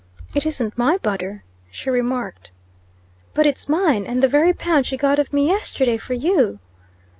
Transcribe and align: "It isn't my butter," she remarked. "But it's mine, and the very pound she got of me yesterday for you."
"It 0.33 0.47
isn't 0.47 0.79
my 0.79 0.97
butter," 0.97 1.43
she 1.69 1.91
remarked. 1.91 2.51
"But 3.35 3.45
it's 3.45 3.69
mine, 3.69 4.07
and 4.07 4.23
the 4.23 4.27
very 4.27 4.51
pound 4.51 4.87
she 4.87 4.97
got 4.97 5.19
of 5.19 5.31
me 5.31 5.45
yesterday 5.45 5.99
for 5.99 6.15
you." 6.15 6.57